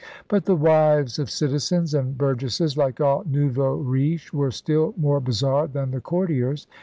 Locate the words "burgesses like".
2.17-2.99